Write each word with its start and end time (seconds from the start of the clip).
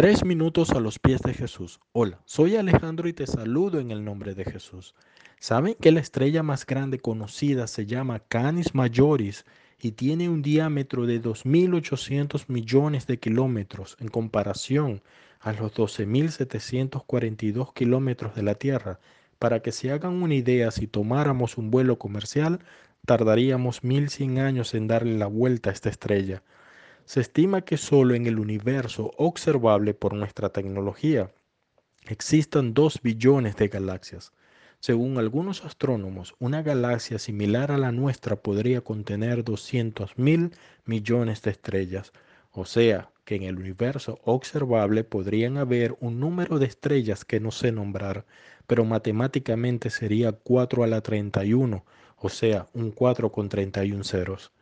Tres 0.00 0.24
minutos 0.24 0.70
a 0.70 0.80
los 0.80 0.98
pies 0.98 1.20
de 1.20 1.34
Jesús. 1.34 1.78
Hola, 1.92 2.22
soy 2.24 2.56
Alejandro 2.56 3.06
y 3.06 3.12
te 3.12 3.26
saludo 3.26 3.80
en 3.80 3.90
el 3.90 4.02
nombre 4.02 4.34
de 4.34 4.46
Jesús. 4.46 4.94
¿Saben 5.38 5.76
que 5.78 5.92
la 5.92 6.00
estrella 6.00 6.42
más 6.42 6.64
grande 6.64 6.98
conocida 6.98 7.66
se 7.66 7.84
llama 7.84 8.20
Canis 8.20 8.74
Majoris 8.74 9.44
y 9.78 9.90
tiene 9.90 10.30
un 10.30 10.40
diámetro 10.40 11.04
de 11.04 11.20
2.800 11.20 12.44
millones 12.48 13.06
de 13.06 13.18
kilómetros 13.18 13.98
en 14.00 14.08
comparación 14.08 15.02
a 15.38 15.52
los 15.52 15.74
12.742 15.74 17.74
kilómetros 17.74 18.34
de 18.34 18.42
la 18.42 18.54
Tierra? 18.54 19.00
Para 19.38 19.60
que 19.60 19.70
se 19.70 19.92
hagan 19.92 20.22
una 20.22 20.34
idea, 20.34 20.70
si 20.70 20.86
tomáramos 20.86 21.58
un 21.58 21.70
vuelo 21.70 21.98
comercial, 21.98 22.60
tardaríamos 23.04 23.82
1.100 23.82 24.38
años 24.38 24.72
en 24.72 24.86
darle 24.86 25.18
la 25.18 25.26
vuelta 25.26 25.68
a 25.68 25.74
esta 25.74 25.90
estrella. 25.90 26.42
Se 27.10 27.18
estima 27.18 27.62
que 27.62 27.76
solo 27.76 28.14
en 28.14 28.26
el 28.26 28.38
universo 28.38 29.10
observable 29.16 29.94
por 29.94 30.14
nuestra 30.14 30.50
tecnología 30.50 31.32
existan 32.06 32.72
2 32.72 33.02
billones 33.02 33.56
de 33.56 33.66
galaxias. 33.66 34.32
Según 34.78 35.18
algunos 35.18 35.64
astrónomos, 35.64 36.36
una 36.38 36.62
galaxia 36.62 37.18
similar 37.18 37.72
a 37.72 37.78
la 37.78 37.90
nuestra 37.90 38.36
podría 38.36 38.82
contener 38.82 39.42
200 39.42 40.18
mil 40.18 40.52
millones 40.84 41.42
de 41.42 41.50
estrellas, 41.50 42.12
o 42.52 42.64
sea, 42.64 43.10
que 43.24 43.34
en 43.34 43.42
el 43.42 43.58
universo 43.58 44.20
observable 44.22 45.02
podrían 45.02 45.58
haber 45.58 45.96
un 45.98 46.20
número 46.20 46.60
de 46.60 46.66
estrellas 46.66 47.24
que 47.24 47.40
no 47.40 47.50
sé 47.50 47.72
nombrar, 47.72 48.24
pero 48.68 48.84
matemáticamente 48.84 49.90
sería 49.90 50.30
4 50.30 50.84
a 50.84 50.86
la 50.86 51.00
31, 51.00 51.84
o 52.18 52.28
sea, 52.28 52.68
un 52.72 52.92
4 52.92 53.32
con 53.32 53.48
31 53.48 54.04
ceros. 54.04 54.52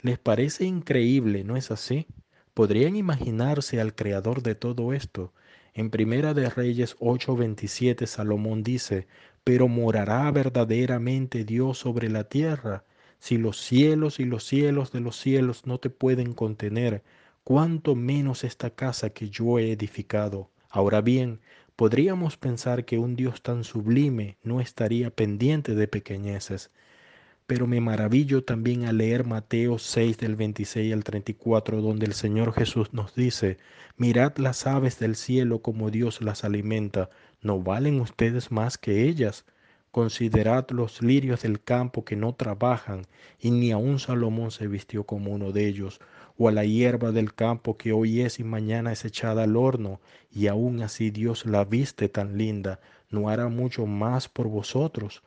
¿Les 0.00 0.18
parece 0.18 0.64
increíble, 0.64 1.44
no 1.44 1.56
es 1.56 1.70
así? 1.70 2.06
¿Podrían 2.54 2.96
imaginarse 2.96 3.80
al 3.80 3.94
creador 3.94 4.42
de 4.42 4.54
todo 4.54 4.92
esto? 4.92 5.32
En 5.74 5.90
Primera 5.90 6.34
de 6.34 6.50
Reyes 6.50 6.96
8:27 7.00 8.06
Salomón 8.06 8.62
dice, 8.62 9.06
pero 9.44 9.68
morará 9.68 10.30
verdaderamente 10.30 11.44
Dios 11.44 11.78
sobre 11.78 12.08
la 12.10 12.24
tierra. 12.24 12.84
Si 13.18 13.38
los 13.38 13.60
cielos 13.60 14.20
y 14.20 14.24
los 14.24 14.44
cielos 14.44 14.92
de 14.92 15.00
los 15.00 15.16
cielos 15.16 15.66
no 15.66 15.78
te 15.78 15.90
pueden 15.90 16.32
contener, 16.34 17.02
cuánto 17.44 17.94
menos 17.94 18.44
esta 18.44 18.70
casa 18.70 19.10
que 19.10 19.30
yo 19.30 19.58
he 19.58 19.72
edificado. 19.72 20.50
Ahora 20.70 21.00
bien, 21.00 21.40
podríamos 21.76 22.36
pensar 22.36 22.84
que 22.84 22.98
un 22.98 23.16
Dios 23.16 23.42
tan 23.42 23.64
sublime 23.64 24.36
no 24.42 24.60
estaría 24.60 25.10
pendiente 25.10 25.74
de 25.74 25.88
pequeñeces, 25.88 26.70
pero 27.48 27.66
me 27.66 27.80
maravillo 27.80 28.44
también 28.44 28.84
al 28.84 28.98
leer 28.98 29.24
Mateo 29.24 29.78
6 29.78 30.18
del 30.18 30.36
26 30.36 30.92
al 30.92 31.02
34, 31.02 31.80
donde 31.80 32.04
el 32.04 32.12
Señor 32.12 32.52
Jesús 32.52 32.92
nos 32.92 33.14
dice, 33.14 33.56
mirad 33.96 34.36
las 34.36 34.66
aves 34.66 34.98
del 34.98 35.16
cielo 35.16 35.62
como 35.62 35.90
Dios 35.90 36.20
las 36.20 36.44
alimenta, 36.44 37.08
¿no 37.40 37.58
valen 37.58 38.02
ustedes 38.02 38.52
más 38.52 38.76
que 38.76 39.08
ellas? 39.08 39.46
Considerad 39.92 40.68
los 40.68 41.00
lirios 41.00 41.40
del 41.40 41.62
campo 41.62 42.04
que 42.04 42.16
no 42.16 42.34
trabajan, 42.34 43.06
y 43.40 43.50
ni 43.50 43.72
aun 43.72 43.98
Salomón 43.98 44.50
se 44.50 44.66
vistió 44.66 45.04
como 45.04 45.32
uno 45.32 45.50
de 45.50 45.68
ellos, 45.68 46.00
o 46.36 46.48
a 46.48 46.52
la 46.52 46.66
hierba 46.66 47.12
del 47.12 47.32
campo 47.32 47.78
que 47.78 47.92
hoy 47.92 48.20
es 48.20 48.40
y 48.40 48.44
mañana 48.44 48.92
es 48.92 49.06
echada 49.06 49.44
al 49.44 49.56
horno, 49.56 50.02
y 50.30 50.48
aun 50.48 50.82
así 50.82 51.10
Dios 51.10 51.46
la 51.46 51.64
viste 51.64 52.10
tan 52.10 52.36
linda, 52.36 52.78
¿no 53.08 53.30
hará 53.30 53.48
mucho 53.48 53.86
más 53.86 54.28
por 54.28 54.48
vosotros? 54.48 55.22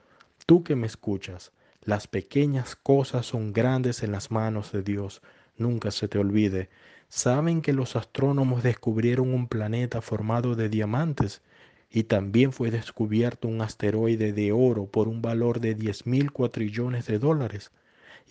Tú 0.46 0.64
que 0.64 0.76
me 0.76 0.86
escuchas, 0.86 1.52
las 1.84 2.08
pequeñas 2.08 2.76
cosas 2.76 3.26
son 3.26 3.54
grandes 3.54 4.04
en 4.04 4.12
las 4.12 4.30
manos 4.30 4.72
de 4.72 4.84
Dios. 4.84 5.22
Nunca 5.58 5.92
se 5.92 6.08
te 6.08 6.20
olvide. 6.20 6.70
¿Saben 7.10 7.62
que 7.62 7.74
los 7.74 7.96
astrónomos 7.96 8.64
descubrieron 8.64 9.34
un 9.34 9.48
planeta 9.48 10.02
formado 10.02 10.56
de 10.56 10.70
diamantes? 10.70 11.42
Y 11.90 12.04
también 12.04 12.54
fue 12.54 12.72
descubierto 12.72 13.48
un 13.48 13.62
asteroide 13.62 14.32
de 14.32 14.52
oro 14.52 14.86
por 14.86 15.08
un 15.08 15.22
valor 15.22 15.60
de 15.60 15.76
10 15.76 16.06
mil 16.06 16.32
cuatrillones 16.32 17.08
de 17.08 17.20
dólares. 17.20 17.72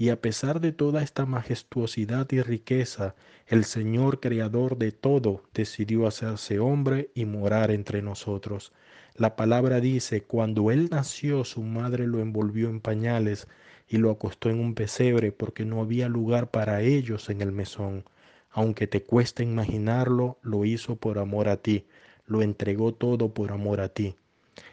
Y 0.00 0.08
a 0.08 0.18
pesar 0.18 0.62
de 0.62 0.72
toda 0.72 1.02
esta 1.02 1.26
majestuosidad 1.26 2.26
y 2.32 2.40
riqueza, 2.40 3.14
el 3.46 3.66
Señor 3.66 4.18
Creador 4.18 4.78
de 4.78 4.92
todo 4.92 5.42
decidió 5.52 6.06
hacerse 6.06 6.58
hombre 6.58 7.10
y 7.14 7.26
morar 7.26 7.70
entre 7.70 8.00
nosotros. 8.00 8.72
La 9.14 9.36
palabra 9.36 9.78
dice, 9.78 10.22
cuando 10.22 10.70
él 10.70 10.88
nació 10.90 11.44
su 11.44 11.60
madre 11.60 12.06
lo 12.06 12.20
envolvió 12.20 12.70
en 12.70 12.80
pañales 12.80 13.46
y 13.90 13.98
lo 13.98 14.10
acostó 14.10 14.48
en 14.48 14.60
un 14.60 14.74
pesebre 14.74 15.32
porque 15.32 15.66
no 15.66 15.82
había 15.82 16.08
lugar 16.08 16.50
para 16.50 16.80
ellos 16.80 17.28
en 17.28 17.42
el 17.42 17.52
mesón. 17.52 18.04
Aunque 18.52 18.86
te 18.86 19.02
cueste 19.02 19.42
imaginarlo, 19.42 20.38
lo 20.40 20.64
hizo 20.64 20.96
por 20.96 21.18
amor 21.18 21.46
a 21.46 21.58
ti, 21.58 21.84
lo 22.24 22.40
entregó 22.40 22.94
todo 22.94 23.34
por 23.34 23.52
amor 23.52 23.82
a 23.82 23.90
ti. 23.90 24.14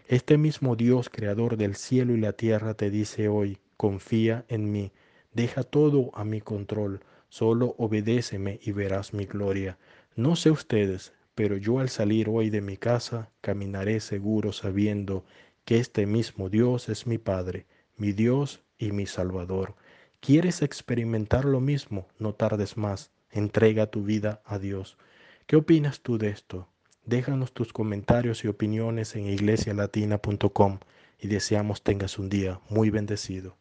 Este 0.07 0.37
mismo 0.37 0.77
Dios, 0.77 1.09
creador 1.09 1.57
del 1.57 1.75
cielo 1.75 2.16
y 2.16 2.21
la 2.21 2.31
tierra, 2.31 2.75
te 2.75 2.89
dice 2.89 3.27
hoy, 3.27 3.57
confía 3.75 4.45
en 4.47 4.71
mí, 4.71 4.93
deja 5.37 5.61
todo 5.61 6.09
a 6.15 6.23
mi 6.23 6.41
control, 6.41 7.01
solo 7.29 7.75
obedéceme 7.77 8.59
y 8.63 8.71
verás 8.71 9.13
mi 9.13 9.25
gloria. 9.25 9.77
No 10.15 10.35
sé 10.35 10.49
ustedes, 10.49 11.13
pero 11.35 11.57
yo 11.57 11.77
al 11.77 11.89
salir 11.89 12.27
hoy 12.27 12.49
de 12.49 12.61
mi 12.61 12.75
casa 12.75 13.29
caminaré 13.41 13.99
seguro 13.99 14.51
sabiendo 14.51 15.25
que 15.63 15.77
este 15.77 16.07
mismo 16.07 16.49
Dios 16.49 16.89
es 16.89 17.05
mi 17.05 17.19
Padre, 17.19 17.67
mi 17.97 18.13
Dios 18.13 18.63
y 18.79 18.91
mi 18.93 19.05
Salvador. 19.05 19.75
¿Quieres 20.21 20.63
experimentar 20.63 21.45
lo 21.45 21.59
mismo? 21.59 22.07
No 22.17 22.33
tardes 22.33 22.75
más. 22.75 23.11
Entrega 23.29 23.91
tu 23.91 24.03
vida 24.03 24.41
a 24.43 24.57
Dios. 24.57 24.97
¿Qué 25.45 25.55
opinas 25.55 26.01
tú 26.01 26.17
de 26.17 26.29
esto? 26.29 26.67
Déjanos 27.05 27.51
tus 27.53 27.73
comentarios 27.73 28.43
y 28.43 28.47
opiniones 28.47 29.15
en 29.15 29.27
iglesialatina.com 29.27 30.79
y 31.19 31.27
deseamos 31.27 31.83
tengas 31.83 32.17
un 32.17 32.27
día 32.27 32.59
muy 32.69 32.89
bendecido. 32.89 33.55